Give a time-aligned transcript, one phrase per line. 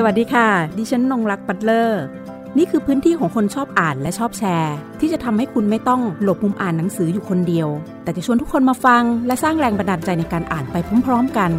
[0.00, 0.48] สวัสดีค่ะ
[0.78, 2.02] ดิฉันนงรักปัตเลอร์
[2.58, 7.68] นี่คือพื้นที่ของคนชอบอ่านและชอบแชร์ ที่จะทำให้คุณไม่ต้องหลบมุมอ่านหนังสืออยู่คนเดียว
[8.02, 11.50] แต่จะชวนทุกคนมาฟัง และสร้างแรงบันดาลใจในการอ่านไปพร้อมๆกัน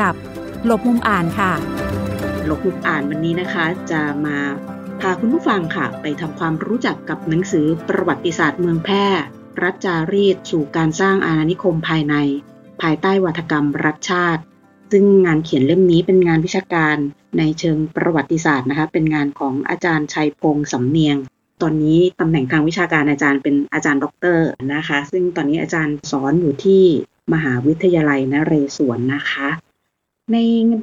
[0.00, 0.14] กับ
[0.66, 1.52] หลบมุมอ่านค่ะ
[2.46, 4.38] หลบมุมอ่านวันนี้นะคะ จะมา
[5.00, 9.06] พาคุณผู้ฟังค่ะ ไปทำความรู้จักกับหนังสือประวัติศาสตร์เมืองแพร่
[9.62, 12.14] รัฐจารีตสู่การสร้างอาณานิคมภายใน
[12.82, 14.42] ภายใต้วาทกรรมรัฐชาติ
[14.92, 16.96] ซึ่งงานเขียนเล่มนี้เป็นงานวิชาการ
[17.38, 21.16] ในเชิงประวัติศาสตร์นะคะ เป็นงานของอาจารย์ชัยพงษ์สำเนียง
[21.62, 26.82] ตอนนี้ตำแหน่งทางวิชาการอาจารย์เป็นอาจารย์ด็อกเตอร์นะคะ ซึ่งตอนนี้อาจารย์สอนอยู่ที่
[27.32, 29.48] มหาวิทยาลัยนเรศวรนะคะ
[30.32, 30.36] ใน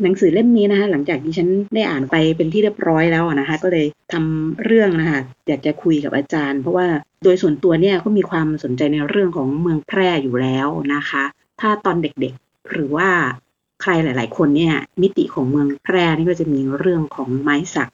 [0.04, 6.88] หนังสือเล่มนี้นะคะ หลังจากที่ฉันได้อ่านไปเป็นที่เรียบร้อยแล้วนะคะ ก็เลยทำเรื่องนะคะอยากจะคุยกับอาจารย์ เพราะว่า
[7.24, 11.24] โดยส่วนตัวเนี่ยก็มีความสนใจในเรื่องของเมืองแพร่อยู่แล้วนะคะ
[11.62, 13.10] ถ้าตอนเด็กๆหรือว่า
[13.82, 17.92] ใครหลาย ๆ คนเนี่ยมิติของเมืองแพร่นี่ก็จะมีเรื่องของไม้สัก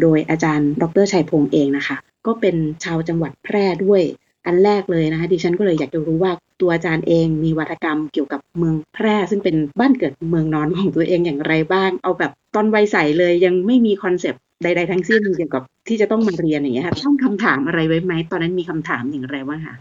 [0.00, 4.02] โดยอาจารย์ดรชัยพงษ์เองนะคะ ก็เป็นชาวจังหวัดแพร่ด้วย
[4.46, 19.76] อันแรกเลยนะคะดิฉันก็เลยอยากจะรู้ว่าตัวอาจารย์เองมีวัฒกรรมเกี่ยวกับเมืองแพร่ ซึ่งเป็นบ้านเกิดเมืองนอนของตัวเองอย่างไรบ้าง เอาแบบตอนวัยใสเลยยังไม่มีคอนเซปต์ใด ๆ ทั้งสิ้นเกี่ยวกับที่จะต้องมาเรียนอย่างเงี้ยค่ะต้องคำถามอะไรไว้ไหมตอนนั้นมีคำถามอย่างไรบ้างคะ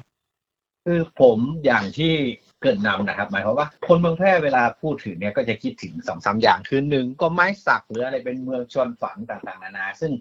[0.86, 2.14] คือผมอย่างที่
[2.62, 10.12] เกิดนำนะครับ หมายความว่าคนเมืองแพร่เวลาพูดถึงเนี่ยก็จะคิดถึงสองสาอย่างคือหนึ่งก็ไม้สักหรืออะไรเป็นเมืองชนฝันต่างๆนานา ซึ่ง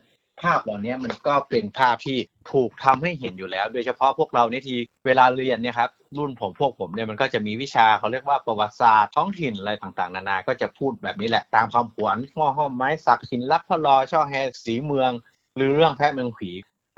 [0.43, 2.19] ภาพเหล่านี้มันก็เป็นภาพที่
[2.53, 4.77] ถูกทำให้เห็นอยู่แล้ว โดยเฉพาะพวกเราเนี่ที
[5.07, 15.11] เวลาเรียนเนี่ยครับรุ่นผมพวกผมเนี่ยมันก็จะมีวิชาเขาเรียกว่าประวัติศาสตร์ท้องถิ่นอะไรต่างๆ นานา ก็จะพูดแบบนี้แหละตามความผวนหม้อห้อมไม้สักหินลับพลอช่อแฮสีเมือง
[15.57, 16.51] หรือเรื่องแพะเมืองผี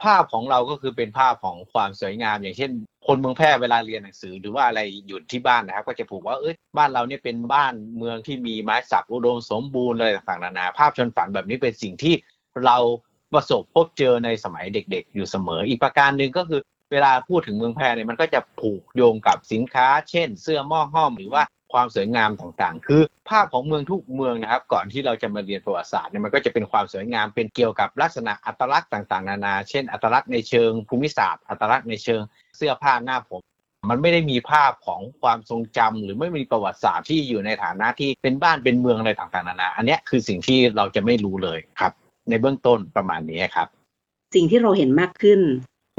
[0.02, 2.70] ภาพของเราก็คือเป็นภาพของความสวยงาม อย่างเช่น
[3.08, 12.14] คนเมืองแพร่เวลาเรียนหนังสือหรือว่าอะไรอยู่ที่บ้านนะครับ ก็จะผูกว่าเอ้ยบ้านเราเนี่ยเป็นบ้านเมืองที่มีไม้สักอุดมสมบูรณ์อะไรต่างๆนานาภาพชนฝันแบบนี้เป็นสิ่งที่
[12.64, 12.76] เรา
[13.32, 16.60] ประสบพบเจอในสมัยเด็กๆ อยู่เสมอ อีกประการหนึ่งก็คือ
[16.92, 21.42] เวลาพูดถึงเมืองแพร่เนี่ยมันก็จะผูกโยงกับสินค้า เช่น เสื้อหม้อห้อมหรือว่า
[21.72, 32.20] ความสวยงามต่างๆ คือภาพของเมืองทุกเมืองนะครับ ก่อนที่เราจะมาเรียนประวัติศาสตร์เนี่ยมันก็จะเป็นความสวยงามเป็นเกี่ยวกับลักษณะอัตลักษณ์ต่างๆ นานา เช่น อัตลักษณ์ในเชิงภูมิศาสตร์ อัตลักษณ์ในเชิง
[32.56, 33.40] เสื้อผ้าหน้าผม
[33.90, 41.92] มันไม่ได้มีภาพของความทรงจำหรือไม่มีประวัติศาสตร์ที่อยู่ในฐานะที่เป็นบ้านเป็นเมืองอะไรต่างๆ นานา อันนี้คือสิ่งที่เราจะไม่รู้เลยครับ
[42.30, 43.68] ในเบื้องต้นประมาณนี้ครับ
[44.34, 45.40] สิ่งที่เราเห็นมากขึ้น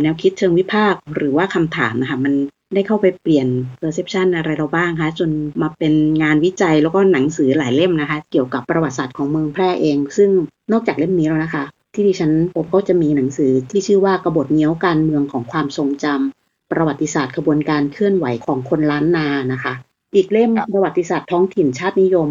[0.04, 2.34] แนวคิดเชิงวิพากษ์หรือว่าคำถามนะคะมัน
[2.74, 3.48] ได้เข้าไปเปลี่ยน
[3.82, 5.30] perception อะไรเราบ้างคะ จน
[5.62, 5.94] มาเป็น
[6.24, 10.30] งานวิจัยแล้วก็หนังสือหลายเล่มนะคะ เกี่ยวกับประวัติศาสตร์ของเมืองแพร่เอง ซึ่ง
[10.72, 11.64] นอกจากเล่มนี้แล้วนะคะ
[11.94, 19.74] ที่ดิฉันพบก็จะมีหนังสือที่ชื่อว่ากบฏเงี้ยวการเมืองของความทรงจำประวัติศาสตร์กระบวนการเคลื่อนไหวของคนล้านนานะคะ
[20.16, 22.30] อีกเล่มประวัติศาสตร์ท้องถิ่นชาตินิยม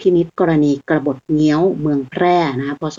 [0.00, 2.98] พินิจกรณีกระบฏเงี้ยวเมืองแพร่นะคะพศ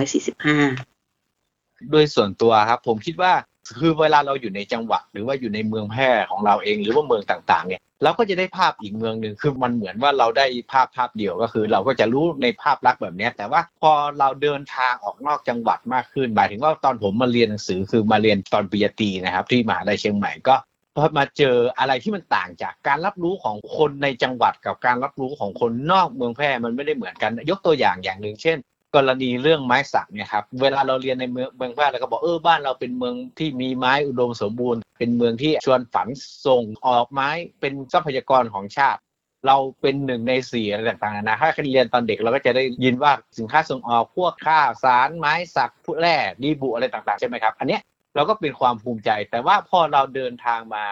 [0.00, 3.32] 2445 โดยส่วนตัวครับผมคิดว่า
[3.78, 20.54] คือเวลาเราอยู่ในจังหวัดหรือว่าอยู่ในเมืองแพร่ของเราเองหรือว่าเมืองต่างๆเนี่ยเราก็จะได้ภาพอีกเมืองหนึ่งคือมันเหมือนว่าเราได้ภาพภาพเดียวก็คือ เราก็จะรู้ในภาพลักษณ์แบบนี้แต่ว่าพอเราเดินทางออกนอกจังหวัดมากขึ้นหมายถึงว่าตอนผมมาเรียนหนังสือคือมาเรียนตอนปริญญาตรีนะครับ ที่มหาลัยเชียงใหม่ก็
[20.96, 28.56] พอมาเจออะไรที่มันต่างจากการรับรู้ของคนในจังหวัดกับการรับรู้ของคนนอกเมืองแพร่มันไม่ได้เหมือนกัน ยกตัวอย่างอย่างหนึ่งเช่น
[28.94, 36.08] กรณีเรื่องไม้สักเนี่ยครับเวลาเราเรียนในเมืองเมืองแพร่เราก็บอกเออบ้านเราเป็นเมืองที่มีไม้อุดมสมบูรณ์ เป็นเมืองที่ชวนฝัน
[36.46, 37.28] ส่งออกไม้
[37.60, 39.00] เป็นทรัพยากรของชาติ
[39.46, 47.82] เราเป็นหนึ่งในสี่อะไรต่างๆนะถ้าเรียนตอนเด็กเราก็จะได้ยินว่าสินค้าส่งออกพวกข้าวสารไม้สักผู้แร่ดีบุอะไรต่างๆใช่ไหมครับอันเนี้ย
[48.14, 50.84] เราก็เป็นความภูมิใจ แต่ว่าพอเราเดินทางมา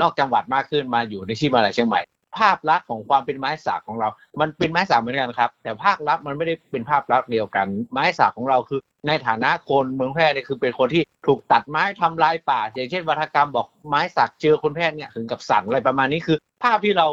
[0.00, 2.00] นอกจังหวัดมากขึ้นมาอยู่ในที่มาลัยเชียงใหม่
[2.38, 4.08] ภาพลักษณ์ของความเป็นไม้สักของเรา
[4.40, 17.08] มันเป็นไม้สักเหมือนกันครับ แต่ภาพลักษณ์มันไม่ได้เป็นภาพลักษณ์เดียวกัน ไม้สักของเราคือ ในฐานะคนเมืองแพร่เนี่ยคือเป็นคนที่ถูกตัดไม้ทำลายป่า อย่างเช่นวัฒกรรมบอกไม้สักเจอคนแพร่เนี่ยถึงกับสั่นอะไรประมาณนี้คือ ภาพที่เรา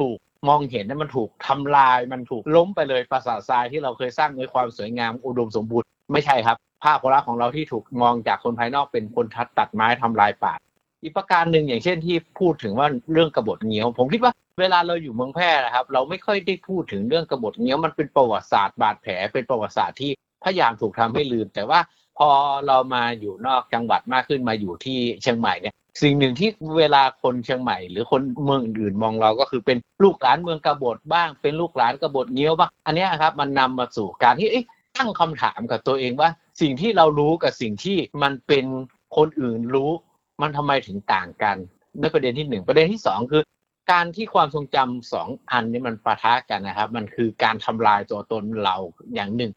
[0.00, 0.18] ถูก
[0.48, 10.52] มองเห็นนั้นมันถูกทำลาย มันถูกล้มไปเลยปราสาททรายที่เราเคยสร้างด้วยความสวยงามอุดมสมบูรณ์ไม่ใช่ครับ ภาพลักษณ์ของเราที่ถูกมองจากคนภายนอกเป็นคนทัดตัดไม้ทำลายป่า
[11.02, 20.10] อีกประการหนึ่งอย่างเช่นที่พูดถึงว่าเรื่องกบฏเงี้ยว ผมคิดว่าเวลาเราอยู่เมืองแพร่นะครับ เราไม่ค่อยได้พูดถึงเรื่องกบฏเงี้ยวมันเป็นประวัติศาสตร์บาดแผลเป็นประวัติศาสตร์ที่
[20.44, 21.80] พยายามถูกทำให้ลืม แต่ว่า
[22.18, 22.28] พอ
[22.66, 26.48] เรามาอยู่นอกจังหวัดมากขึ้นมาอยู่ที่เชียงใหม่เนี่ยสิ่งหนึ่งที่
[26.78, 34.48] เวลาคนเชียงใหม่ หรือคนเมืองอื่นมองเราก็คือเป็นลูกหลานเมืองกบฏบ้าง เป็นลูกหลานกบฏเงี้ยวบ้างอันนี้ครับมันนำมาสู่การที่
[34.96, 36.28] ตั้งคำถามกับตัวเองว่า
[36.60, 38.64] สิ่งที่เรารู้กับสิ่งที่มันเป็น
[39.16, 39.90] คนอื่นรู้
[40.42, 41.56] มันทำไมถึงต่างกัน
[42.00, 43.42] ในประเด็นที่หนึ่งประเด็นที่สองคือ
[43.92, 48.76] การที่ความทรงจำสองอันนี้มันปะทะกันนะครับ มันคือการทำลายตัวตนเรา
[49.14, 49.52] อย่างหนึ่ง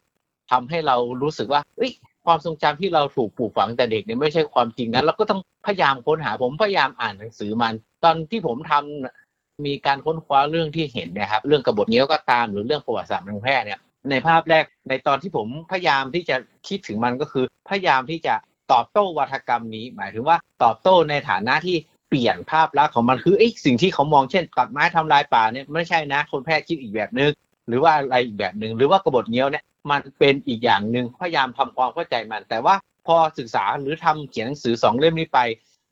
[0.50, 1.92] ทำให้เรารู้สึกว่าเอ้ย
[2.26, 13.78] ความทรงจำที่เราถูกปลูกฝังแต่เด็กเนี่ยไม่ใช่ความจริงนั้นเราก็ต้องพยายามค้นหาผมพยายามอ่านหนังสือมัน ตอนที่ผมทำมีการค้นคว้าเรื่องที่เห็นนะครับ เรื่องกบฏเงี้ยวก็ตามหรือเรื่องประวัติศาสตร์เมืองแพร่เนี่ย
[14.10, 16.36] ในภาพแรกในตอนที่ผมพยายามที่จะ
[16.68, 18.34] คิดถึงมันก็คือ พยายามที่จะ
[18.72, 21.76] ตอบโต้วัฒกรรมนี้ หมายถึงว่าตอบโต้ในฐานะที่
[22.08, 27.32] เปลี่ยนภาพลักษณ์ของมันคือไอ้สิ่งที่เขามองเช่นตัดไม้ทำลายป่าเนี่ยไม่ใช่นะ คนแพร่คิดอีกแบบนึง
[27.68, 32.74] หรือว่าอะไรอีกแบบหนึ่งหรือว่ากบฏเงี้ยวเนี่ยมันเป็นอีกอย่างหนึ่งพยายามทำความเข้าใจมัน แต่ว่า
[33.06, 35.38] พอศึกษาหรือทำเขียนหนังสือสองเล่มนี้ไป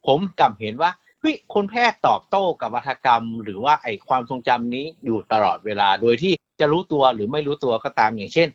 [0.06, 0.90] ผมกลับเห็นว่า
[1.20, 8.48] เฮ้ยคนแพทย์ตอบโต้กับวัฒกรรม หรือว่าไอความทรงจำนี้อยู่ตลอดเวลา โดยที่จะรู้ตัวหรือไม่รู้ตัวก็ตามอย่างเช่น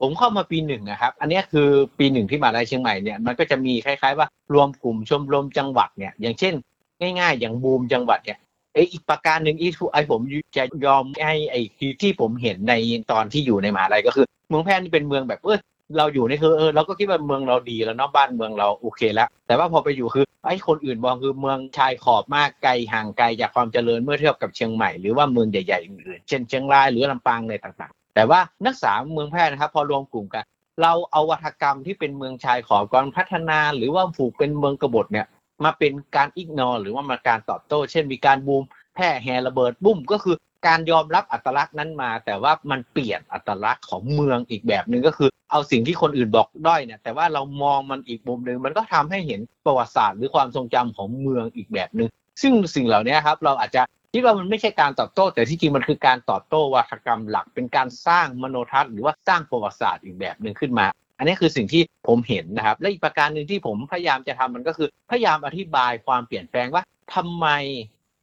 [0.00, 1.68] ผมเข้ามาปีหนึ่งนะครับ อันนี้คือ
[1.98, 6.54] ปีหนึ่งที่มาได้เชียงใหม่เนี่ยมันก็จะมีคล้ายๆว่ารวมกลุ่มชมรมจังหวัดเนี่ยอย่างเช่น
[7.00, 8.38] ง่าย ๆ อย่างบูมจังหวัดเนี่ย
[8.74, 10.20] ไออีกประการหนึ่งอีไอผม
[10.56, 11.56] จะยอมให้ไอ
[12.02, 12.74] ที่ผมเห็นใน
[13.12, 15.58] ตอนที่อยู่ในมหาลัยก็คือ เมืองแพร่นี่เป็นเมืองแบบเออ
[15.96, 30.44] เราอยู่ในคือเออเราก็คิดว่าเมืองเราดีแล้วเนาะบ้านเมืองเราโอเคแล้ว แต่ว่าพอไปอยู่คือไอ้คนอื่นมองคือเมืองชายขอบมากไกลห่างไกลจากความเจริญเมื่อเทียบกับเชียงใหม่หรือว่าเมืองใหญ่ๆอื่นๆเช่นเชียงรายหรือลำปางอะไรต่าง แต่ว่านักศึกษาเมืองแพร่นะครับ พอรวมกลุ่มกัน
[30.82, 35.26] เราเอาวัฒกรรมที่เป็นเมืองชายขอบการพัฒนา หรือว่าผูกเป็นเมืองกบฏเนี่ย
[35.64, 38.62] มาเป็นการอิกนอหรือว่ามาการตอบโต้ เช่นมีการบูม
[38.94, 40.36] แพร่แฮระเบิดบุ้มก็คือ
[40.66, 52.08] การยอมรับอัตลักษณ์นั้นมา แต่ว่ามันเปลี่ยนอัตลักษณ์ของเมืองอีกแบบหนึ่งก็คือ เอาสิ่งที่คนอื่นบอกด้อยเนี่ยแต่ว่าเรามองมันอีกมุมหนึ่งมันก็ทำให้เห็นประวัติศาสตร์หรือความทรงจำของเมืองอีกแบบหนึ่ง
[52.42, 60.86] ซึ่งสิ่งเหล่านี้ครับเราอาจจะ คิดว่ามันไม่ใช่การตอบโต้ แต่ที่จริงมันคือการตอบโต้วัฒกรรมหลัก เป็นการสร้างมโนทัศน์หรือว่าสร้างประวัติศาสตร์อีกแบบหนึ่งขึ้นมา
[61.18, 66.82] อันนี้คือสิ่งที่ผมเห็นนะครับ และอีกประการหนึ่งที่ผมพยายามจะทำมันก็คือ พยายามอธิบายความเปลี่ยนแปลงว่า
[67.14, 67.46] ทำไม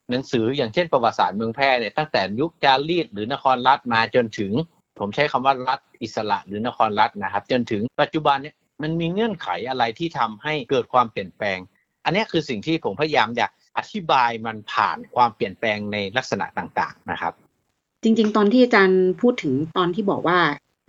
[0.09, 4.51] หนังสืออย่างเช่นประวัติศาสตร์เมืองแพร่เนี่ยตั้งแต่ยุคจารีตหรือนครรัฐมาจนถึง
[4.99, 11.59] ผมใช้คำว่ารัฐอิสระหรือนครรัฐนะครับ จนถึงปัจจุบันเนี่ยมันมีเงื่อนไขอะไรที่ทำให้เกิดความเปลี่ยนแปลง
[12.05, 13.45] อันนี้คือสิ่งที่ผมพยายามจะ
[13.77, 17.33] อธิบายมันผ่านความเปลี่ยนแปลงในลักษณะต่างๆนะครับ
[18.03, 20.39] จริง ๆ ตอนที่อาจารย์พูดถึงตอนที่บอกว่า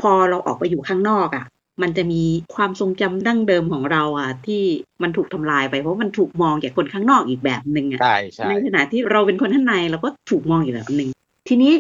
[0.00, 1.46] พอเราออกไปอยู่ข้างนอกอะ่ะ
[1.82, 2.22] มันจะมี
[2.54, 4.62] ความทรงจำดั้งเดิมของเราอะ ที่
[5.02, 11.10] มันถูกทำลายไปเพราะมันถูกมองจากคนข้างนอกอีกแบบหนึ่งอะใช่ใช่ในขณะที่เราเป็นคนข้างในเราก็ถูกมองอีกแบบหนึ่ง
[11.48, 11.72] ทีนี้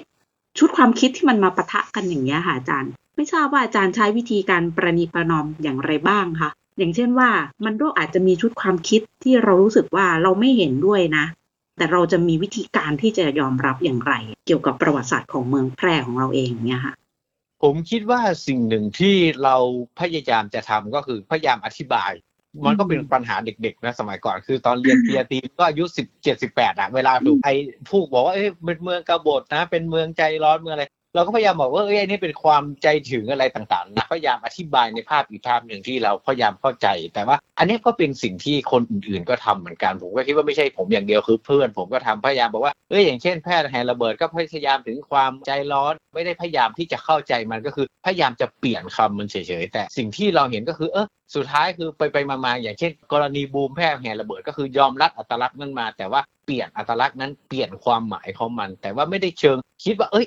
[0.58, 7.30] ชุดความคิดที่มันมาปะทะกันอย่างนี้ยค่ะอาจารย์ ไม่ทราบว่าอาจารย์ใช้วิธีการประนีประนอมอย่างไรบ้างคะ อย่างเช่นว่า
[7.64, 11.24] มันก็อาจจะมีชุดความคิดที่เรารู้สึกว่าเราไม่เห็นด้วยนะ
[11.76, 14.12] แต่เราจะมีวิธีการที่จะยอมรับอย่างไร
[14.46, 16.94] เกี่ยวกับประวัติศาสตร์ของเมืองแพร่ของเราเองเนี่ยค่ะ
[17.62, 19.56] ผมคิดว่าสิ่งหนึ่งที่เรา
[20.00, 22.12] พยายามจะทำก็คือพยายามอธิบาย
[22.66, 27.54] มันก็เป็นปัญหาเด็กๆนะสมัยก่อนคือตอนเรียนปริญญาตรีก็อายุสิบเจ็ดสิบแปดอะเวลาถูกไอ้
[27.88, 30.84] พูกบอกว่าเอ้ยเป็นเมืองกบฏนะ เป็นเมืองใจร้อนเมืองอะไร
[31.18, 60.26] เราก็พยายามบอกว่าเอ้ยอันนี้เป็นความใจถึงอะไรต่างๆนะพยายามอธิบายในภาพอีกภาพหนึ่งที่เราพยายามเข้าใจ แต่ว่า อันนี้ก็เป็นสิ่งที่คนอื่นๆก็ทำเหมือนกันผมก็คิดว่าไม่ใช่ผมอย่างเดียวคือเพื่อน ผมก็ทำพยายามบอกว่าเอ้ยอย่างเช่นแพทย์แฮระเบิดก็พยายามถึงความใจร้อน ไม่ได้พยายามที่จะเข้าใจมันก็คือพยายามจะเปลี่ยนคำมันเฉยๆแต่สิ่งที่เราเห็นก็คือเออสุดท้ายคือไปไปมาๆอย่างเช่น กรณีบูมแพทย์แฮระเบิดก็คือยอมรับอัตลักษณ์นั้นมา แต่ว่าเปลี่ยนอัตลักษณ์นั้นเปลี่ยนความหมายของมัน แต่ว่าไม่ได้เชิงคิดว่าเอ้ย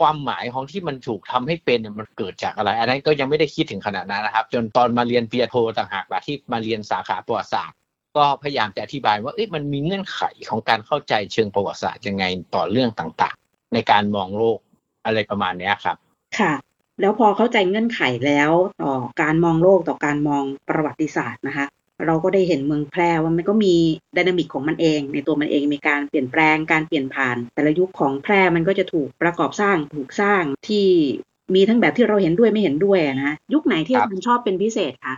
[0.00, 7.76] ความหมายของที่มันถูกทำให้เป็นเนี่ยมันเกิดจากอะไร อันนั้นก็ยังไม่ได้คิดถึงขนาดนั้นนะครับ จนตอนมาเรียนปริญญาโทต่างหากละที่มาเรียนสาขาประวัติศาสตร์
[8.16, 14.58] ก็พยายามจะอธิบายว่าเอ๊ะมันมีเงื่อนไขของการเข้าใจเชิงประวัติศาสตร์ยังไงต่อเรื่องต่างๆ ในการมองโลก
[15.04, 15.96] อะไรประมาณนี้ครับ
[16.38, 16.52] ค่ะ
[17.00, 18.50] แล้วพอเข้าใจเงื่อนไขแล้ว
[18.82, 21.66] ต่อการมองโลกต่อการมองประวัติศาสตร์นะคะ
[22.06, 23.74] เราก็ได้เห็นเมืองแพร่ว่ามันก็มี
[24.16, 30.86] ดินามิกของมันเอง ในตัวมันเองมีการเปลี่ยนแปลงการเปลี่ยนผ่าน แต่ละยุคของแพร่มันก็จะถูกประกอบสร้างถูกสร้างที่
[31.54, 35.14] มีทั้งแบบที่เราเห็นด้วยไม่เห็นด้วยอะนะยุคไหนที่ครัอาบจารย์ชอบเป็นพิเศษคะ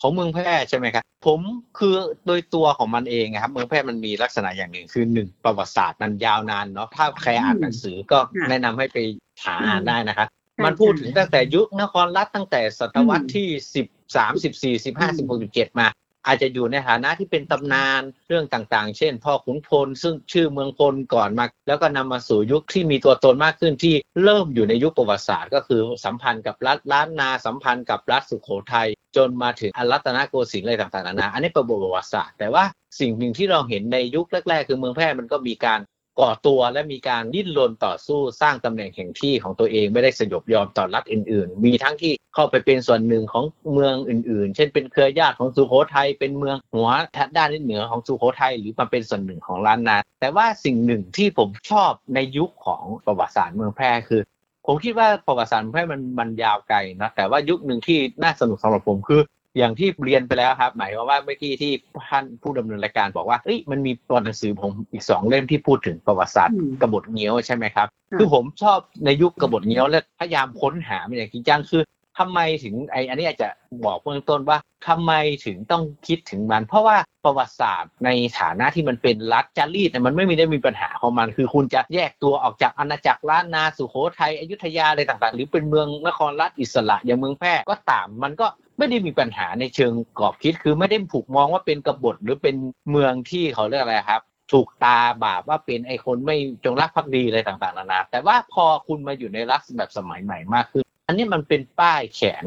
[0.00, 1.40] ของเมืองแพร่ใช่ไหมครับผม
[1.78, 1.94] คือ
[2.26, 8.18] โดยตัวของมันเองนะครับ เมืองแพร่มันมีลักษณะอย่างหนึ่งคือหนึ่งประวัติศาสตร์มันยาวนานเนาะถ้าใครอ่านหนังสือก็
[8.50, 8.98] แนะนำให้ไป
[9.44, 10.28] หาอ่านได้นะครับ
[10.64, 15.88] มันพูดถึงตั้งแต่ยุคนครรัฐตั้งแต่ศตวรรษที่สิบ สามสิบสี่สิบห้าสิบหกสิบเจ็ดมา
[16.26, 32.64] อาจจะอยู่ในฐานะที่เป็นตำนานเรื่องต่างๆ เช่น พ่อขุนพลซึ่งชื่อเมืองพลก่อนมา แล้วก็นำมาสู่ยุคที่มีตัวตนมากขึ้นที่เริ่มอยู่ในยุคประวัติศาสตร์ ก็คือสัมพันธ์กับรัฐล้านนาสัมพันธ์กับรัฐสุโขทัยจนมาถึงอรัตนโกสินทร์อะไรต่างๆนานาอันนี้เป็นประวัติศาสตร์แต่ว่า
[33.00, 35.80] สิ่งหนึ่งที่เราเห็นในยุคแรก ๆ คือเมืองแพร่มันก็มีการ
[36.20, 46.88] ก่อตัวและมีการดิ้นรนต่อสู้สร้างตำแหน่งแห่งที่ของตัวเองไม่ได้สยบยอมต่อรัฐอื่น ๆ มีทั้งที่เข้าไปเป็นส่วนหนึ่งของเมืองอื่น ๆ เช่นเป็นเครือญาติของสุโขทัยเป็นเมืองหัว
[47.36, 54.22] ด้านเหนือของสุโขทัยหรือมาเป็นส่วนหนึ่งของล้านนาแต่ว่าสิ่งหนึ่งที่ผมชอบในยุคของประวัติศาสตร์เมืองแพร่คือ
[54.66, 59.20] ผมคิดว่าประวัติศาสตร์เมืองแพร่มันมันยาวไกลนะแต่ว่ายุคหนึ่งที่น่าสนุกสำหรับผมคือ
[59.58, 61.72] อย่างที่เรียนไปแล้วครับ หมายความว่าเมื่อกี้ที่
[62.10, 71.82] ท่านผู้ดำเนินรายการบอกว่าเอ้ยมันมีตัวหนังสือผมอีกสองเล่มที่พูดถึงประวัติศาสตร์อืมกบฏเงี้ยวใช่ไหมครับค่ะคือผมชอบในยุคกบฏเงี้ยวและพยายามค้นหามันอย่างจริงจังคือ
[72.18, 73.48] ทำไมถึงไออันนี้อาจจะ
[73.84, 75.12] บอกเบื้องต้นว่าทำไม
[75.46, 88.46] ถึงต้องคิดถึงมัน เพราะว่าประวัติศาสตร์ในฐานะที่มันเป็นรัฐจารีตมันไม่มีได้มีปัญหาของมัน คือคุณจะแยกตัวออกจากอาณาจักรล้านนาสุโขทัยอยุธยาอะไรต่างๆ หรือเป็นเมืองนครรัฐอิสระอย่างเมืองแพร่ก็ตามมันก็
[88.78, 92.56] ไม่ได้มีปัญหาในเชิงกรอบคิด คือไม่ได้ถูกมองว่าเป็นกบฏหรือเป็น
[92.90, 102.44] เมืองที่เขาเรียกอะไรครับถูกตาบาปว่าเป็นไอคนไม่จงรักภักดีอะไรต่างๆนานาแต่ว่าพอคุณมาอยู่ในรัฐแบบสมัยใหม่มากขึ้น อันนี้มันเป็นป้ายแขน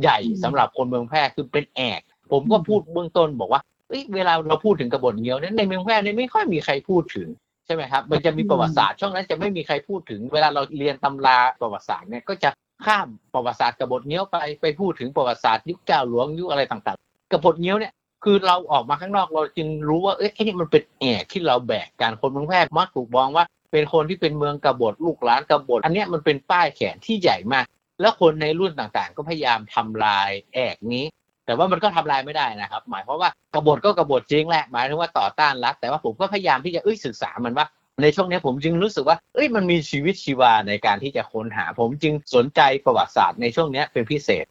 [0.00, 2.00] ใหญ่อืมสำหรับคนเมืองแพร่คือเป็นแอก
[2.32, 7.28] ผมก็พูดเบื้องต้นบอกว่าเอ้ยเวลาเราพูดถึงกบฏเงี้ยวเนี่ยในเมืองแพร่เนี่ยไม่ค่อยมีใครพูดถึง
[7.66, 12.50] ใช่ไหมครับ มันจะมีประวัติศาสตร์ช่วงนั้นจะไม่มีใครพูดถึง เวลาเราเรียนตำราประวัติศาสตร์เนี่ยก็จะ
[12.86, 17.92] ข้ามประวัติศาสตร์กบฏเงี้ยวไปไปพูดถึงประวัติศาสตร์ยุคเจ้าหลวงยุคอะไรต่างๆกบฏเงี้ยวเนี่ย
[18.24, 27.64] คือเราออกมาข้างนอกเราจึงรู้ว่าเอ้ยไอ้นี่มันเป็นแอกที่เราแบกการคนเมืองแพร่มักถูกมองว่า เป็นคนที่เป็นเมืองกบฏลูกหลานกบฏอันเนี้ยมันเป็นป้ายแขนที่ใหญ่มาก
[28.00, 31.04] แล้วคนในรุ่นต่างๆ ก็พยายามทำลายแอกนี้
[31.46, 37.66] แต่ว่ามันก็ทำลายไม่ได้นะครับ หมายความว่ากบฏก็กบฏจริงแหละหมายถึงว่าต่อต้านรัฐแต่ว่าผมก็พยายามที่จะเอ้ยศึกษามันว่า
[38.02, 44.46] ในช่วงนี้ผมจึงรู้สึกว่า เอ้ย มันมีชีวิตชีวาในการที่จะค้นหา ผมจึงสนใจประวัติศาสตร์ในช่วงนี้เป็นพิเศษ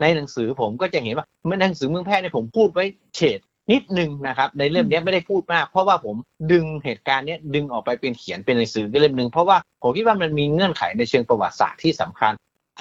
[0.00, 2.84] ในหนังสือผมก็จะเห็นว่าเมื่อหนังสือเมืองแพร่เนี่ยผมพูดไว้
[3.16, 3.40] เฉด
[3.72, 6.16] นิดนึงนะครับ ในเล่มเนี้ไม่ได้พูดมาก เพราะว่าผม
[6.52, 12.32] ดึงเหตุการณ์นี้ดึงออกไปเป็นเขียนเป็นหนังสือเล่มหนึ่งเพราะว่าผมคิดว่ามันมีเงื่อนไขในเชิงประวัติศาสตร์ที่สำคัญ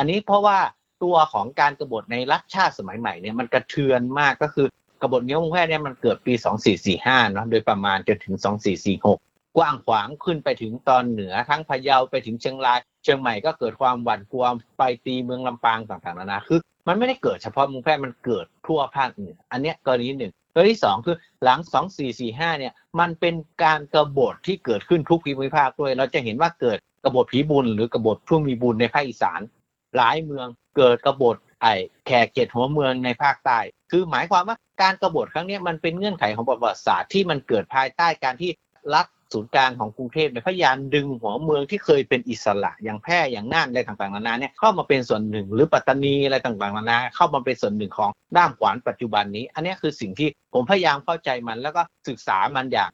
[0.02, 0.60] อันนี้เพราะว่า
[1.04, 4.68] ตัวของการกบฏในรัฐชาติสมัยใหม่เนี่ยมันกระเทือนมากก็คือ
[5.02, 6.34] กบฏเงี้ยวมงแพร่เนี่ยมันเกิดปี
[6.84, 8.36] 2445เนาะโดยประมาณจนถึง
[8.96, 14.46] 2446 กว้างขวางขึ้นไปถึงตอนเหนือทั้งพะเยาไปถึงเชียงราย เชียงใหม่ก็เกิดความหวั่นกลัว
[14.78, 21.60] ไปตีเมืองลำปางต่างๆนานาคือ มันไม่ได้เกิดเฉพาะมืองแพร่มันเกิดทั่วภาคเหนืออันเนี้ยกรณีหนึ่งกรณีสองคือหลัง
[22.10, 29.42] 2445 เนี่ยมันเป็นการกบฏที่เกิดขึ้นทุกภูมิภาคด้วย เราจะเห็นว่าเกิดกบฏผีบุญหรือกบฏผู้มีบุญในภาคอีสาน
[29.98, 31.74] หลายเมืองเกิดกบฏไอ้
[32.06, 33.60] แขกเจ็ดหัวเมืองในภาคใต้
[33.92, 38.52] คือหมายความว่าการกบฏครั้งนี้มันเป็นเงื่อนไขของประวัติศาสตร์ที่มันเกิดภายใต้การที่
[38.94, 52.90] รัฐศูนย์กลางของกรุงเทพเนี่ยพยายามดึงหัวเมืองที่เคยเป็นอิสระอย่างแพร่อย่างน่านอะไรต่างๆนานาเนี่ยเข้ามาเป็นส่วนหนึ่ง หรือปัตตานีอะไรต่างๆนานาเข้ามาเป็นส่วนหนึ่งของด้ามขวานปัจจุบันนี้ อันนี้คือสิ่งที่ผมพยายามเข้าใจมันแล้วก็ศึกษามันอย่าง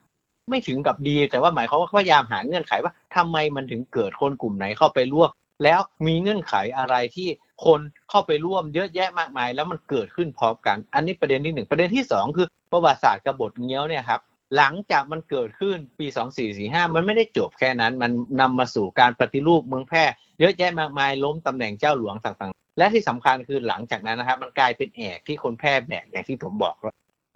[0.50, 5.30] ไม่ถึงกับดี แต่ว่าหมายความว่าพยายามหาเงื่อนไขว่าทำไมมันถึงเกิดคนกลุ่มไหนเข้าไปร่วม
[5.64, 7.30] แล้วมีเงื่อนไขอะไรที่
[7.66, 14.22] คนเข้าไปร่วมเยอะแยะมากมาย แล้วมันเกิดขึ้นพร้อมกัน อันนี้ประเด็นที่หนึ่งประเด็นที่สองคือประวัติศาสตร์กบฏเงี้ยวเนี่ยครับ
[14.56, 16.08] หลังจากมันเกิดขึ้นปี
[16.52, 18.12] 2445 มันไม่ได้จบแค่นั้น มัน
[18.42, 20.06] นำมาสู่การปฏิรูปเมืองแพร่
[20.40, 26.76] เยอะแยะมากมายล้มตำแหน่งเจ้าหลวงต่างๆ และที่สำคัญคือหลังจากนั้นนะครับ มันกลายเป็นแอกที่คนแพร่แบกอย่างที่ผมบอก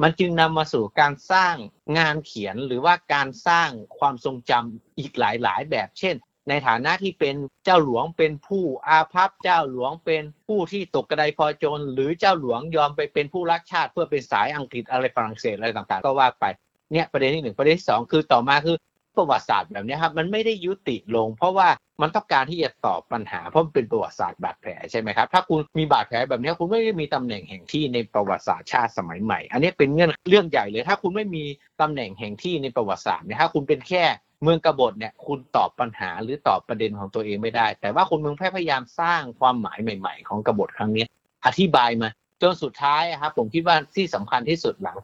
[0.04, 1.56] มันจึงนำมาสู่การสร้าง
[1.98, 6.16] งานเขียนหรือว่าการสร้างความทรงจำอีกหลายๆ แบบ เช่น
[6.50, 16.46] ในฐานะที่เป็นเจ้าหลวงเป็นผู้อาภัพเจ้าหลวงเป็นผู้ที่ตกกระไดพอโจรหรือเจ้าหลวงยอมไปเป็นผู้รักชาติ เพื่อเป็นสายอังกฤษอะไรฝรั่งเศสอะไรต่างๆ ก็ว่าไป
[16.92, 18.78] เนี่ยประเด็นที่หนึ่งประเด็นที่สองคือต่อมาคือ
[19.18, 21.68] ประวัติศาสตร์แบบนี้ครับมันไม่ได้ยุติลง เพราะว่า
[22.02, 31.44] มันต้องการที่จะตอบปัญหาเพราะมันเป็นประวัติศาสตร์บาดแผลใช่ไหมครับถ้าคุณมีบาดแผลแบบนี้คุณไม่ได้มีตำแหน่งแห่งที่ในประวัติศาสตร์ชาติสมัยใหม่ อันนี้เป็นเงื่อนเรื่องใหญ่เลย ถ้าคุณไม่มี
[31.82, 34.04] ตำแหน่งแห่งที่ในประวัติศาสตร์เนี่ยถ้าคุณเป็นแค่
[34.44, 41.06] เมืองกบฏเนี่ยคุณตอบปัญหาหรือตอบประเด็นของตัวเองไม่ได้ แต่ว่าคนเมืองแพร่พยายามสร้างความหมายใหม่ ๆ ของกบฏครั้งนี้
[41.46, 42.10] อธิบายมา
[42.42, 44.98] จนสุดท้ายครับผมคิดว่าที่สำคัญที่สุดหลัง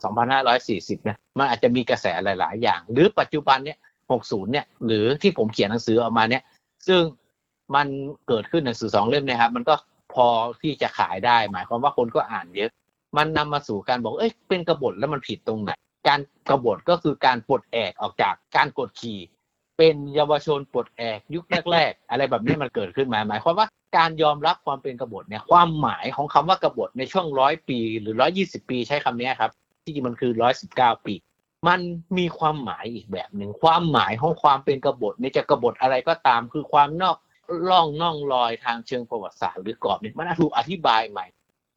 [0.49, 3.77] 2540เนี่ยมันอาจจะมีกระแสหลาย ๆ อย่าง หรือปัจจุบันเนี่ย
[4.15, 6.43] 60 เนี่ย หรือที่ผมเขียนหนังสือออกมาเนี่ย
[6.87, 7.01] ซึ่ง
[7.75, 7.87] มัน
[8.27, 9.75] เกิดขึ้นหนังสือสองเล่มเนี่ยครับ มันก็
[10.13, 10.27] พอ
[10.61, 12.69] ที่จะขายได้ หมายความว่าคนก็อ่านเยอะ
[13.17, 15.71] มันนำมาสู่การบอก เอ้ย เป็นกบฏแล้วมันผิดตรงไหน
[16.07, 19.19] การกบฏก็คือการปลดแอกออกจากการกดขี่
[19.77, 29.51] เป็นเยาวชนปลดแอกยุคแรกๆ อะไรแบบนี้มันเกิดขึ้นมาหมายความว่าการยอมรับความเป็นกบฏเนี่ยความหมายของคำว่ากบฏในช่วงร้อยปี หรือร้อยี่สิบปีใช้คำนี้ครับ
[29.83, 31.13] ที่จริงมันคือร้อยสิบเก้าปี
[31.67, 31.79] มัน
[32.17, 37.17] มีความหมายอีกแบบหนึ่งความหมายของความเป็นกบฏเนี่ยจะกบฏอะไรก็ตาม คือความนอก
[37.69, 41.25] ล่องน่องลอยทางเชิงประวัติศาสตร์หรือกรอบเนี่ยมันถูกอธิบายใหม่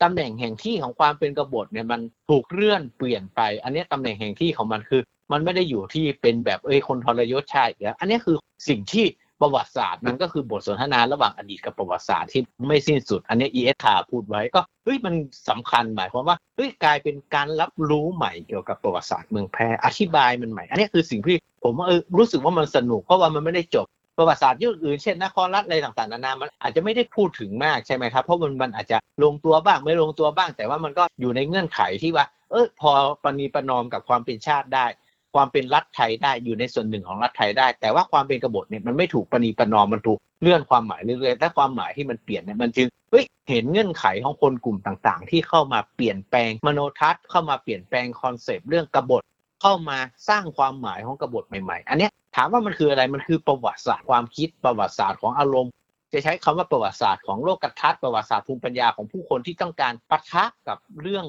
[0.02, 8.36] ตำแหน่งแห่งที่ของความเป็นกบฏเนี่ยมันถูกเลื่อนเปลี่ยนไป อันนี้ตำแหน่งแห่งที่ของมันคือ มันไม่ได้อยู่ที่เป็นแบบเอ้ยคนทรยศชาติแล้วอันนี้คือ
[8.68, 9.04] สิ่งที่
[9.40, 15.14] ประวัติศาสตร์มันก็คือบทสนทนาระหว่างอดีตกับประวัติศาสตร์ที่ไม่สิ้นสุด อันนี้ ES ขาพูดไว้ก็เฮ้ยมัน
[15.48, 23.86] สำคัญหมายความว่าเฮ้ยกลายเป็นการรับรู้ใหม่เกี่ยวกับประวัติศาสตร์เมืองแพร่อธิบายมันใหม่ อันนี้คือสิ่งที่ผมเออรู้สึกว่ามันสนุกเพราะว่ามันไม่ได้จบ
[24.18, 32.90] ประวัติศาสตร์ยุคอื่นเช่นนครรัฐอะไรต่างๆนานามันอาจจะไม่ได้พูดถึงมากใช่ไหมครับ เพราะมันมันอาจจะลงตัวบ้างไม่ลงตัวบ้าง แต่ว่ามันก็อยู่ในเงื่อนไขที่ว่า เออพอ
[33.22, 34.86] ประนีประนอมกับความเป็นชาติได้
[35.34, 49.22] ความเป็นรัฐไทยได้อยู่ในส่วนหนึ่งของรัฐไทยได้ แต่ว่าความเป็นกบฏเนี่ยมันไม่ถูกประนีประนอมมันถูกเลื่อนความหมายเรื่อยๆและความหมายที่มันเปลี่ยนเนี่ยมันจึงเฮ้ยเห็นเงื่อนไขของคนกลุ่มต่างๆ ที่เข้ามาเปลี่ยนแปลงมโนทัศน์เข้ามาเปลี่ยนแปลง concept เรื่องกบฏ
[49.62, 55.72] เข้ามาสร้างความหมายของกบฏใหม่ๆ อันเนี้ยถามว่ามันคืออะไรมันคือประวัติศาสตร์ความคิดประวัติศาสตร์ของอารมณ์
[56.12, 61.26] จะใช้คำว่าประวัติศาสตร์ของโลกทัศน์ประวัติศาสตร์ภูมิปัญญาของผู้คนที่ต้องการปะทะกับเรื่อง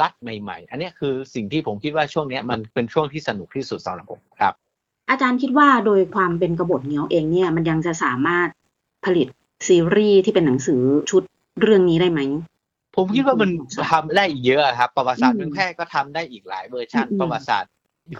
[0.00, 4.54] รัฐใหม่ๆ อันนี้คือสิ่งที่ผมคิดว่าช่วงนี้มันเป็นช่วงที่สนุกที่สุดสำหรับผมครับ
[5.10, 8.48] อาจารย์คิดว่าโดยความเป็นกบฏเงี้ยวเองเนี่ย มันยังจะสามารถ
[9.04, 9.28] ผลิต
[9.68, 11.22] ซีรีส์ที่เป็นหนังสือชุด
[11.62, 12.20] เรื่องนี้ได้ไหม
[12.96, 13.50] ผมคิดว่ามัน
[13.92, 17.70] ทำได้เยอะครับ ประวัติศาสตร์เมืองแพร่ก็ทำได้อีกหลายเวอร์ชันประวัติศาสตร์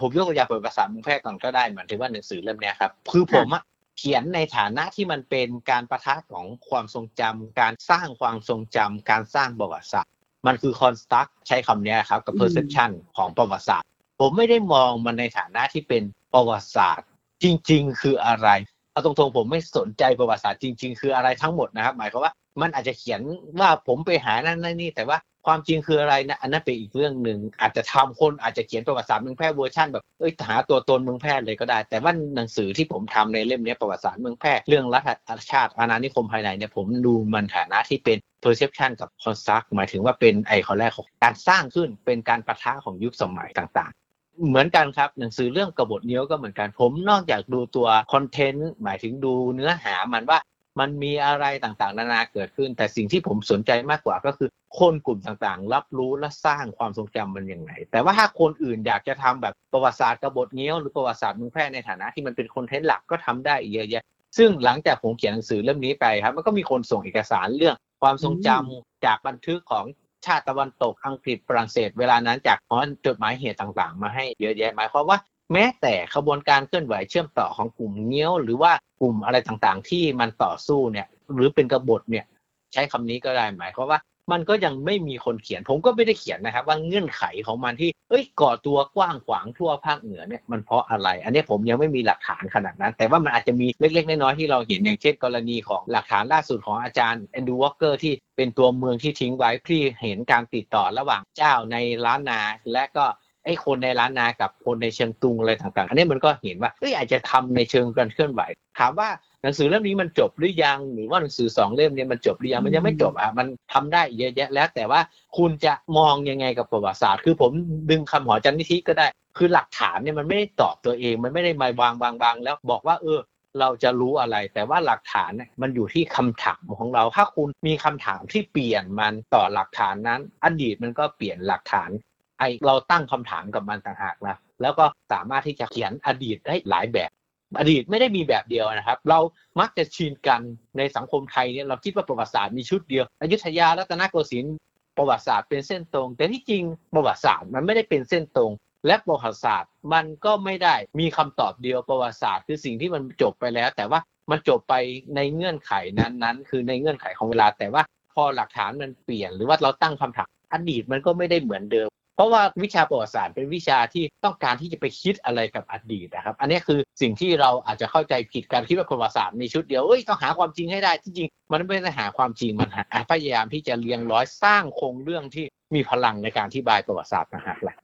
[0.00, 3.62] ผมยกตัวอย่างประวัติศาสตร์เมืองแพร่ก่อนก็ได้หมายถึงว่าหนังสือเล่มนี้ครับคือผมอะ
[3.98, 10.12] เขียนในฐานะที่มันเป็นการประทะของความทรงจำการสร้างความทรงจำการสร้างประวัติศาสตร์
[10.46, 13.88] มันคือ construct ใช้คำนี้ครับกับ perception ของประวัติศาสตร์
[14.20, 17.08] ผมไม่ได้มองมันในฐานะที่เป็นประวัติศาสตร์
[17.42, 18.48] จริง ๆ คืออะไร
[18.90, 23.20] เอาตรงๆผมไม่สนใจประวัติศาสตร์จริง ๆ คืออะไรทั้งหมดนะครับ หมายความว่ามันอาจจะเขียน
[23.60, 35.08] ว่าผมไปหานั่นนั่นนี่แต่ว่า ความจริงคืออะไรนะอันนั้นเป็นอีกเรื่องหนึ่งอาจจะทำคนอาจจะเขียนประวัติศาสตร์เมืองแพร่เวอร์ชันแบบเอ้ยหาตัวตนเมืองแพร่เลยก็ได้ แต่ว่าหนังสือที่ผมทำในเล่มนี้ประวัติศาสตร์เมืองแพร่เรื่องรัฐ
[35.52, 50.38] ชาติอาณานิคมภายในเนี่ยผมดูมันฐานะที่เป็น perception กับ construct หมายถึงว่าเป็นไอคอนแรกของการสร้างขึ้นเป็นการประทะของยุคสมัยต่างๆเหมือนกันครับหนังสือเรื่องกบฏเนี้ยวก็เหมือนกันผมนอกจากดูตัวคอนเทนต์หมายถึงดูเนื้อหามันว่า
[50.80, 64.04] มันมีอะไรต่างๆ นานาเกิดขึ้น แต่สิ่งที่ผมสนใจมากกว่าก็คือ คนกลุ่มต่างๆ รับรู้และสร้างความทรงจำมันอยังไงแต่ว่าถ้าคนอื่นอยากจะทำแบบประวัติศาสตร์กบฏเงี้ยวหรือประวัติศาสตร์มืองแพร่ในฐานะที่มันเป็นคอนเทนต์หลักก็ทำได้เยอะแยะ
[64.38, 69.84] ซึ่งหลังจากผมเขียนหนังสือเล่มนี้ไปครับมันก็มีคนส่งเอกสารเรื่องความทรงจำจากบันทึกของ
[70.26, 75.18] ชาติตะวันตกอังกฤษฝรั่งเศส เวลานั้นจากหอจดหมายเหตุต่างๆ มาให้เยอะแยะหมายความว่า
[75.52, 82.24] แม้แต่ขบวนการเคลื่อนไหวเชื่อมต่อของกลุ่มเงี้ยว หรือว่ากลุ่มอะไรต่างๆ ที่มันต่อสู้เนี่ยหรือเป็นกบฏเนี่ย
[82.72, 84.00] ใช้คำนี้ก็ได้หมายความว่า
[84.32, 102.40] มันก็ยังไม่มีคนเขียน ผมก็ไม่ได้เขียนนะครับ ว่าเงื่อนไขของมันที่เอ้ยก่อตัวกว้างขวางทั่วภาคเหนือเนี่ยมันเพราะอะไร อันนี้ผมยังไม่มีหลักฐานขนาดนั้น แต่ว่ามันอาจจะมีเล็กๆน้อยๆที่เราเห็นอย่างเช่นกรณีของหลักฐานล่าสุดของอาจารย์แอนดูวอเกอร์ที่เป็นตัวเมืองที่ทิ้งไว้ที่เห็นการติดต่อระหว่างเจ้าในล้านนา
[102.72, 103.06] และก็
[103.44, 108.42] ไอ้คนในล้านนากับคนในเชิงตุงอะไรต่างๆ อันนี้มันก็เห็นว่าเอ้ยอาจจะทำในเชิงการเคลื่อนไหว
[108.78, 109.08] ถามว่า
[109.42, 115.00] หนังสือเล่มนี้มันจบหรือยังหรือว่าหนังสือสองเล่มนี้มันจบหรือยังมันยังไม่จบอะมันทำได้เยอะแยะแล้ว แต่ว่า
[115.36, 117.52] คุณจะมองยังไงกับประวัติศาสตร์ คือผม
[117.90, 123.20] ดึงคำหอจันทิธิก็ได้ คือหลักฐานเนี่ยมันไม่ได้ตอบตัวเอง มันไม่ได้มาวางวางวางแล้วบอกว่าเออ
[123.60, 131.90] เราจะรู้อะไร แต่ว่าหลักฐานเนี่ยมันอยู่ที่คำถามของเรา ถ้าคุณมีคำถามที่เปลี่ยนมันต่อหลักฐานนั้น อดีตมันก็เปลี่ยนหลักฐาน
[132.38, 137.10] ไอเราตั้งคำถามกับมันต่างหากแล้วแล้วก็สามารถที่จะเขียนอดีตได้หลายแบบ
[137.58, 139.18] อดีตไม่ได้มีแบบเดียวนะครับ เรา
[139.60, 140.40] มักจะชินกัน
[140.78, 144.56] ในสังคมไทยเนี่ยเราคิดว่าประวัติศาสตร์มีชุดเดียวอยุธยารัตนโกสินทร์
[144.96, 148.52] ประวัติศาสตร์เป็นเส้นตรง แต่ที่จริงประวัติศาสตร์มันไม่ได้เป็นเส้นตรง
[148.86, 154.74] และประวัติศาสตร์มันก็ไม่ได้มีคำตอบเดียวประวัติศาสตร์คือสิ่งที่มันจบไปแล้ว แต่ว่ามันจบไป
[155.16, 157.82] ในเงื่อนไขนั้นๆ คือในเงื่อนไขของเวลาแต่ว่า
[158.14, 177.76] พอหลักฐานมันเปลี่ยน หรือว่าเราตั้งคำถามอดีตมันก็ไม่ได้เหมือนเดิม เพราะว่าวิชาประวัติศาสตร์เป็นวิชาที่ต้องการที่จะไปคิดอะไรกับอดีตนะครับ อันนี้คือสิ่งที่เราอาจจะเข้าใจผิดการคิดว่าประวัติศาสตร์มีชุดเดียวเอ้ยต้องหาความจริงให้ได้ที่จริง มันไม่ได้หาความจริงมันหาพยายามที่จะเรียงร้อยสร้างโครงเรื่องที่มีพลังในการอธิบายประวัติศาสตร์นะฮะแหละ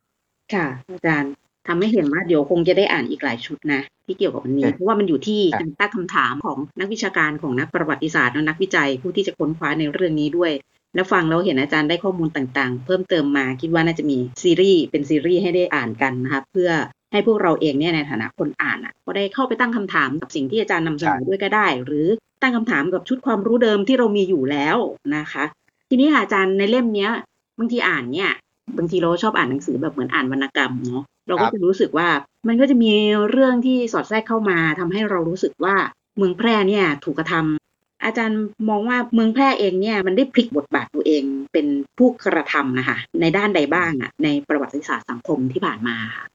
[0.54, 1.32] ค่ะอาจารย์
[1.66, 10.52] ทำให้เห็นว่าเดี๋ยวคงจะได้อ่านอีกหลายชุดนะ ที่เกี่ยวกับวันนี้ เพราะว่ามันอยู่ที่การตั้งคำถามของนักวิชาการของนักประวัติศาสตร์และนักวิจัยผู้ที่จะค้นคว้าในเรื่องนี้ด้วย
[10.94, 16.70] แล้วฟังเราเห็นอาจารย์ได้ข้อมูลต่างๆ เพิ่มเติมมาคิดว่าน่าจะมีซีรีส์เป็นซีรีส์ให้ได้อ่านกันนะคะเพื่อ
[17.12, 22.06] ให้พวกเราเองเนี่ยในฐานะคนอ่านอะก็ได้เข้าไปตั้งคำถามกับสิ่งที่อาจารย์นำเสนอด้วยก็ได้ หรือ
[22.42, 24.76] ตั้งคำถามกับชุดความรู้เดิมที่เรามีอยู่แล้ว
[25.16, 25.44] นะคะ
[25.88, 27.10] ทีนี้ค่ะอาจารย์ในเล่มเนี้ย
[27.58, 28.30] บางทีอ่านเนี่ย
[28.78, 32.08] บางทีเราชอบอ่านหนังสือแบบเหมือนอ่านวรรณกรรมเนาะเราก็จะรู้สึกว่า
[32.48, 32.90] มันก็จะมี
[33.30, 35.74] เรื่องที่สอดแทรกเข้ามาทำให้เรารู้สึกว่า
[36.16, 37.69] เมืองแพร่เนี่ยถูกกระทำ
[38.04, 41.66] อาจารย์มองว่าเมืองแพร่เองเนี่ยมันได้พลิกบทบาทตัวเองเป็น
[41.98, 46.26] ผู้กระทำนะคะในด้านใดบ้างอะในประวัติศาสตร์สังคมที่ผ่านมาค่ะ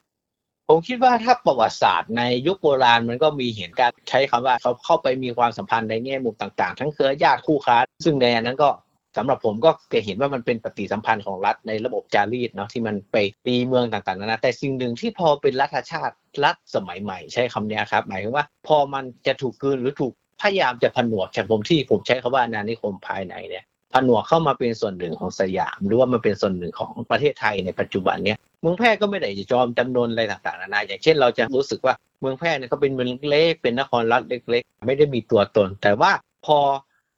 [0.70, 8.70] ผมคิดว่าถ้าประวัติศาสตร์ในยุคโบราณมันก็มีเห็นการใช้คำว่าเขาเข้าไปมีความสัมพันธ์ในแง่มุมต่างๆ ทั้งเครือญาติคู่ค้า ซึ่งในนั้นก็
[9.18, 36.12] สำหรับผมก็จะเห็นว่ามันเป็นปฏิสัมพันธ์ของรัฐในระบบจารีตเนาะที่มันไปตีเมืองต่างๆนานาแต่สิ่งหนึ่งที่พอเป็นรัฐชาติรัฐสมัยใหม่ใช้คำนี้ครับหมายถึงว่าพอมันจะถูกกืนหรือถูก พยายามจะผนวกจากผมที่ผมใช้คำว่าอานิคมภายในเนี่ยผนวกเข้ามาเป็นส่วนหนึ่งของสยาม หรือว่ามันเป็นส่วนหนึ่งของประเทศไทยในปัจจุบันเนี้ยเมืองแพร่ก็ไม่ได้จะจอมจำนวนอะไรต่างๆนานาอย่างเช่นเราจะรู้สึกว่าเมืองแพร่เนี่ยก็เป็นเมืองเล็กเป็นนครรัฐเล็ก ๆ ไม่ได้มีตัวตน แต่ว่า
[36.46, 36.58] พอ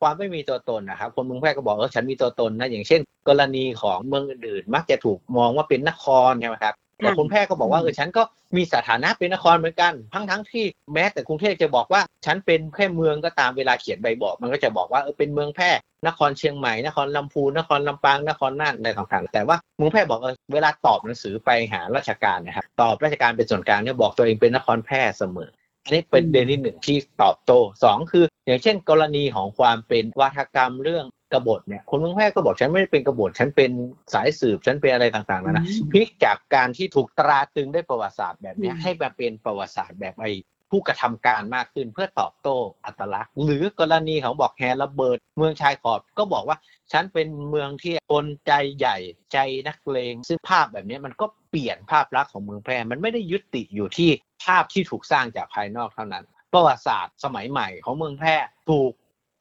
[0.01, 8.23] ความไม่มีตัวตนนะครับคนเมืองแพร่ก็บอกเออฉันมีตัวตนนะอย่างเช่น กรณีของเมืองอื่นๆมักจะถูกมองว่าเป็นนครใช่ไหมครับ แต่คนแพร่ก็บอกว่าเออฉันก็
[8.55, 15.71] มีสถานะเป็นนครเหมือนกัน ทั้งทั้งที่แม้แต่กรุงเทพจะบอกว่า ฉันเป็นแค่เมืองก็ตามเวลาเขียนใบบอก มันก็จะบอกว่าเออเป็นเมืองแพร่
[16.07, 25.49] นครเชียงใหม่นครลำพูนนครลำปางนครน่านอะไรต่างๆแต่ว่าเมืองแพร่บอกเออเวลาตอบหนังสือไปหาราชการนะครับตอบราชการเป็นส่วนกลางเนี่ยบอกตัวเองเป็นนครแพร่เสมอ
[25.83, 33.71] อันนี้เป็นเดนที่หนึ่งที่ตอบโต้สองคือ อย่างเช่น กรณีของความเป็นวาทกรรมเรื่อง กบฏเนี่ยคนเมืองแพร่ก็บอกฉันไม่ได้เป็นกบฏฉันเป็น
[34.13, 40.31] สายสืบฉันเป็นอะไรต่างๆนะนะพลิกจากการที่ถูกตราตึงด้วยประวัติศาสตร์แบบนี้ให้มาเป็นประวัติศาสตร์แบบไอ้
[40.71, 46.57] ผู้กระทำการมากขึ้นเพื่อตอบโต้อัตลักษณ์ หรือกรณีของบอกแฮระเบิด เมืองชายขอบก็บอกว่า
[46.91, 48.97] ฉันเป็นเมืองที่คนใจใหญ่
[49.33, 49.37] ใจ
[49.67, 54.09] นักเลง ซึ่งภาพแบบนี้มันก็เปลี่ยนภาพลักษณ์ของเมืองแพร่มันไม่ได้ยุติอยู่ที่
[54.45, 58.35] ภาพที่ถูกสร้างจากภายนอกเท่านั้น ประวัติศาสตร์สมัยใหม่ของเมืองแพร่
[58.69, 58.91] ถูก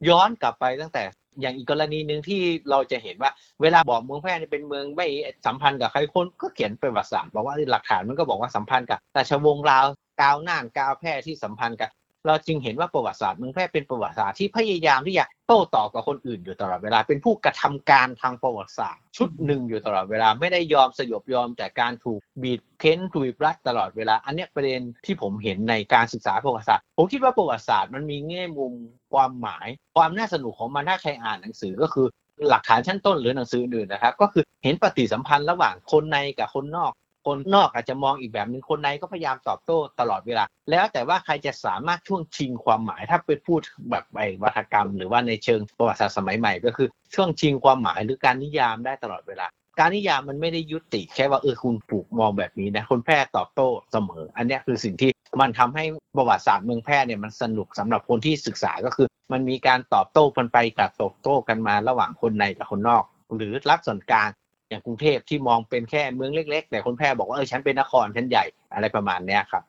[0.08, 1.02] ย้อนกลับไปตั้งแต่
[1.40, 3.30] อย่างอีกกรณีหนึ่งที่เราจะเห็นว่า
[3.62, 5.06] เวลาบอกเมืองแพร่เป็นเมืองไม่
[5.46, 9.86] สัมพันธ์กับใครคนก็เขียนเป็นประวัติศาสตร์บอกว่าหลักฐานมันก็บอกว่าสัมพันธ์กับราชวงศ์ลาว
[10.20, 11.90] กาวน่านกาวแพร่ที่สัมพันธ์กับ
[12.26, 28.72] เราจึงเห็นว่าประวัติศาสตร์เมืองแพร่เป็นประวัติศาสตร์ที่พยายามที่จะโต้ตอบกับคนอื่นอยู่ตลอดเวลา เป็นผู้กระทำการทางประวัติศาสตร์ ชุดหนึ่งอยู่ตลอดเวลาไม่ได้ยอมสยบยอมแต่การถูกบีบเค้นถูกรัดตลอดเวลา อันนี้ประเด็นที่ผมเห็นในการศึกษาประวัติศาสตร์ ผมคิดว่าประวัติศาสตร์มันมีแง่มุม
[29.12, 32.06] ความหมาย ความน่าสนุกของมันถ้าใครอ่านหนังสือก็คือ
[32.48, 36.92] หลักฐานชั้นต้นหรือหนังสืออื่นนะครับ ก็คือเห็นปฏิสัมพันธ์ระหว่างคนในกับคนนอก
[37.26, 43.60] คนนอกอาจจะมองอีกแบบหนึ่งคนในก็พยายามตอบโต้ตลอดเวลา แล้วแต่ว่าใครจะสามารถช่วงชิงความหมาย ถ้าไปพูด
[43.90, 49.46] แบบไอ้วัฒกรรม หรือว่าในเชิงประวัติศาสตร์สมัยใหม่ ก็คือช่วงชิงความหมายหรือการนิยามได้ตลอดเวลา
[49.78, 55.10] การนิยามมันไม่ได้ยุติแค่ว่าเออคุณถูกมองแบบนี้นะคนแพร่ตอบโต้เสมอ อันนี้คือสิ่งที่
[55.40, 55.84] มันทำให้
[56.16, 63.04] ประวัติศาสตร์เมืองแพร่เนี่ยมันสนุกสำหรับคนที่ศึกษาก็คือ มันมีการตอบโต้กันไปกับตอบโต้กันมาระหว่างคนในกับคนนอก
[63.36, 64.28] หรือรัฐส่วนกลาง
[64.68, 69.62] อย่างกรุงเทพที่มองเป็นแค่เมืองเล็ก ๆ แต่คนแพร่บอกว่าเออฉันเป็นนครฉันใหญ่อะไรประมาณเนี้ยครับ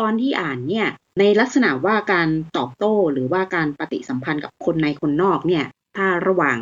[0.00, 0.86] ตอนที่อ่านเนี่ย
[1.18, 5.64] ในลักษณะว่าการตอบโต้หรือว่าการปฏิสัมพันธ์กับคนในคนนอกเนี่ย
[5.96, 6.58] ถ้าระหว่าง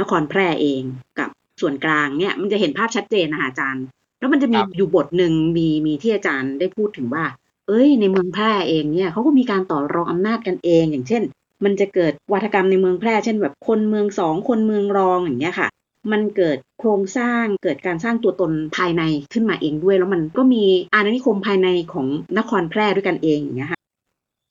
[0.00, 0.82] นครแพร่เอง
[1.18, 3.84] กับส่วนกลางเนี่ยมันจะเห็นภาพชัดเจนนะคะอาจารย์
[4.18, 7.24] แล้วมันจะมีอยู่บทหนึ่งมีมีที่อาจารย์ได้พูดถึงว่า
[7.68, 11.22] เอ้ย ในเมืองแพร่เองเนี่ยเขาก็มีการต่อรองอำนาจกันเอง อย่างเช่น
[11.64, 15.68] มันจะเกิดวัฒกรรมในเมืองแพร่เช่นแบบคนเมืองสองคนเมืองรองอย่างเงี้ยค่ะ
[16.12, 22.06] มันเกิดโครงสร้างเกิดการสร้างตัวตนภายในขึ้นมาเองด้วย แล้วมันก็มีอาณานิคมภายในของ
[22.38, 23.80] นครแพร่ด้วยกันเองอย่างเงี้ยค่ะ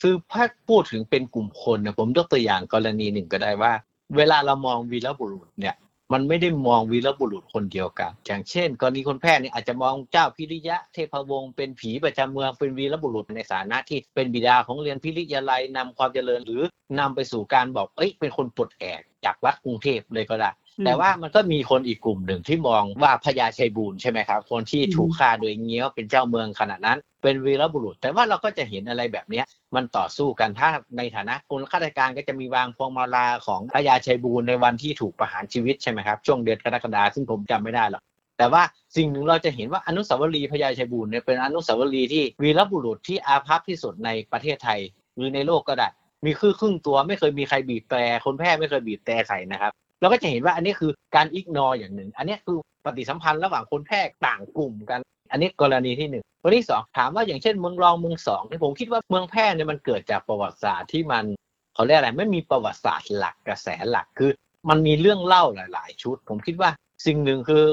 [0.02, 3.74] คือถ้าพูดถึงเป็นกลุ่มคนนะผมยกตัวอย่างกรณีหนึ่งก็ได้ว่า
[4.18, 5.76] เวลาเรามองวีรบุรุษเนี่ย
[6.14, 16.62] มันไม่ได้มองวีรบุรุษคนเดียวกัน อย่างเช่น กรณีคนแพร่เนี่ยอาจจะมองเจ้าพิริยะเทพวงศ์เป็นผีประจำเมืองเป็นวีรบุรุษในฐานะที่เป็นบิดาของเรียนพิริยาลัยนำความเจริญหรือ
[17.00, 20.50] นำไปสู่การบอกเอ้ยเป็นคนปลดแอกจากวัดกรุงเทพเลยก็ได้
[20.86, 38.04] แต่ว่ามันก็มีคนอีกกลุ่มหนึ่งที่มองว่าพญาชัยบูรณ์ใช่ไหมครับ คนที่ถูกฆ่าโดยเงี้ยวเป็นเจ้าเมืองขณะนั้น เป็นวีรบุรุษ แต่ว่าเราก็จะเห็นอะไรแบบเนี้ยมันต่อสู้กันถ้าในฐานะคนข้าราชการก็จะมีวางพวงมาลาของพญาชัยบูรณ์ในวันที่ถูกประหารชีวิตใช่ไหมครับช่วงเดือนกรกฎาคมซึ่งผมจำไม่ได้หรอก
[38.38, 38.64] แต่ว่า
[38.96, 44.80] สิ่งหนึ่งเราจะเห็นว่าอนุสาวรีย์พญาชัยบูรณ์เนี่ยเป็นอนุสาวรีย์ที่วีรบุรุษที่อาภัพที่สุดในประเทศไทย
[45.16, 45.88] หรือในโลกก็ได้
[46.26, 55.00] มีคือครึ่งตัวไม่เคยมีใครบีบแตรคนแพร่ไม่เคยบีบแตรใครนะครับ เราก็จะเห็นว่าอันนี้คือการอิกนออย่างหนึ่ง อันนี้คือปฏิสัมพันธ์ระหว่างคนแพร่ต่างกลุ่มกัน
[55.32, 61.26] อันนี้กรณีที่หนึ่งกรณีสองถามว่าอย่างเช่นเมืองรองเมืองสองที่ผมคิดว่าเมืองแพร่เนี่ยมันเกิดจากประวัติศาสตร์ที่มัน
[61.74, 64.32] เขาเรียกอะไรไม่มีประวัติศาสตร์หลักกระแสหลักคือ
[64.70, 66.70] มันมีเรื่องเล่าหลาย ๆ ชุด ผมคิดว่า
[67.06, 67.64] สิ่งหนึ่งคือ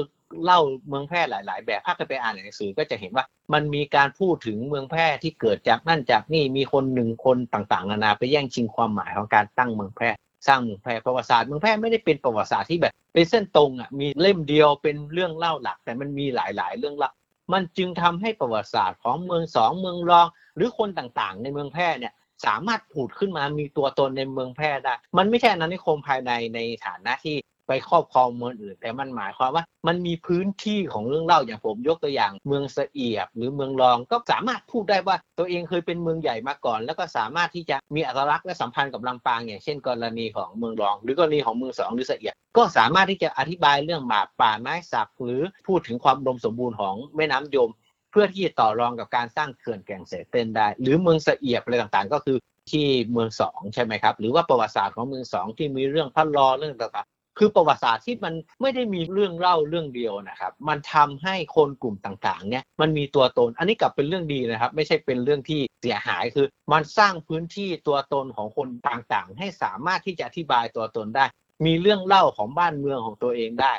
[0.43, 10.09] เล่าเมืองแพร่หลาย ๆ แบบถ้าไปอ่านหนังสือก็จะเห็นว่ามันมีการพูดถึงเมืองแพร่ที่เกิดจากนั่นจากนี่มีคนหนึ่งคนต่าง ๆ นานาไปแย่งชิงความหมายของการตั้งเมืองแพร่
[10.47, 17.11] สร้างเมืองแพร่ประวัติศาสตร์เมืองแพร่ไม่ได้เป็นประวัติศาสตร์ที่แบบ เป็นเส้นตรงอะมีเล่มเดียวเป็นเรื่องเล่าหลัก แต่มันมีหลาย ๆ เรื่องเล่า
[17.53, 22.13] มันจึงทำให้ประวัติศาสตร์ของเมืองสองเมืองรอง หรือคนต่างๆ ในเมืองแพร่เนี่ย
[22.45, 27.35] สามารถผุดขึ้นมามีตัวตนในเมืองแพร่ได้ มันไม่ใช่อนานิคมภายในในฐานะที่
[27.67, 47.71] ไปครอบครองเมืองอื่น แต่มันหมายความว่า มันมีพื้นที่ของเรื่องเล่าอย่างผมยกตัวอย่าง เมืองเสียบหรือเมืองรองก็สามารถพูดได้ว่าตัวเองเคยเป็นเมืองใหญ่มาก่อน แล้วก็สามารถที่จะมีอัตลักษณ์และสัมพันธ์กับลำปางอย่างเช่น กรณีของเมืองรอง หรือกรณีของเมืองสองหรือเสียบก็สามารถที่จะอธิบายเรื่องหมาป่าไม้สักหรือพูดถึงความรมสมบูรณ์ของแม่น้ำยม
[48.11, 52.37] เพื่อที่จะต่อรองกับการสร้างเขื่อนแก่งเสเต้นได้ หรือเมืองเสียบอะไรต่างๆ ก็คือ
[52.71, 71.25] ที่เมืองสองใช่ไหมครับ หรือว่าประวัติศาสตร์ของเมืองสองที่มีเรื่องพันลอเรื่องต่างๆ คือประวัติศาสตร์ที่มันไม่ได้มีเรื่องเล่าเรื่องเดียวนะครับ มันทำให้คนกลุ่มต่างๆเนี่ยมันมีตัวตน อันนี้กลับเป็นเรื่องดีนะครับ ไม่ใช่เป็นเรื่องที่เสียหายคือ มันสร้างพื้นที่ตัวตนของคนต่างๆ ให้สามารถที่จะอธิบายตัวตนได้
[71.65, 73.73] มีเรื่องเล่าของบ้านเมืองของตัวเองได้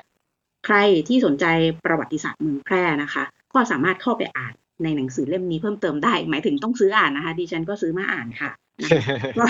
[0.67, 0.77] ใคร
[1.09, 1.45] ที่สนใจ
[1.85, 8.51] ประวัติศาสตร์เมืองแพร่นะคะ ก็สามารถเข้าไปอ่าน ในหนังสือเล่มนี้เพิ่มเติมได้ หมายถึงต้องซื้ออ่านนะคะ ดิฉันก็ซื้อมาอ่านค่ะ
[9.39, 9.47] ก็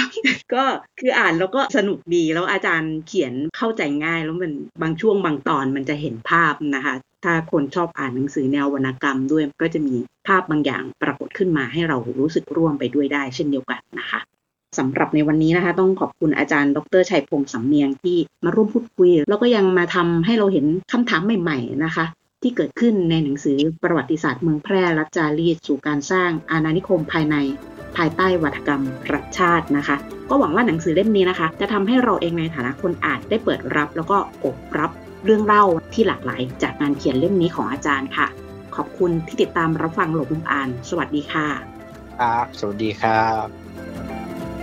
[0.55, 0.65] ก็
[1.01, 9.95] คืออ่านแล้วก็สนุกดีแล้วอาจารย์เขียนเข้าใจง่ายแล้วมันบางช่วงบางตอนมันจะเห็นภาพนะคะ ถ้าคนชอบอ่านหนังสือแนววรรณกรรมด้วยก็จะมี
[10.29, 14.21] ภาพบางอย่างปรากฏขึ้นมาให้เรารู้สึกร่วมไปด้วยได้ เช่นเดียวกันนะคะ
[14.79, 22.05] สำหรับในวันนี้นะคะ ต้องขอบคุณอาจารย์ ดรชัยพงษ์สำเนียงที่มาร่วมพูดคุย แล้วก็ยังมาทำให้เราเห็นคำถามใหม่ ๆ นะคะ
[22.47, 27.37] ที่เกิดขึ้นในหนังสือประวัติศาสตร์เมืองแพร่รัชจารีตสู่การสร้างอาณานิคมภายใน
[27.97, 28.83] ภายใต้วัฒกรรม
[29.13, 29.97] รัฐชาตินะคะ
[30.29, 34.91] ก็หวังว่าหนังสือเล่มนี้นะคะ จะทำให้เราเองในฐานะคนอ่านได้เปิดรับ แล้วก็อบรับ
[35.25, 38.27] เรื่องเล่าที่หลากหลาย จากงานเขียนเล่มนี้ของอาจารย์ค่ะ
[38.77, 41.49] ขอบคุณที่ติดตามรับฟังหลบมุมอ่าน สวัสดีค่ะ
[42.21, 43.47] ครับสวัสดีครับ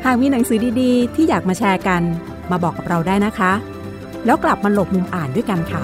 [0.05, 2.01] หากมีหนังสือดีๆ ที่อยากมาแชร์กัน
[2.51, 3.53] มาบอกกับเราได้นะคะ
[4.25, 5.83] แล้วกลับมาหลบมุมอ่านด้วยกันค่ะ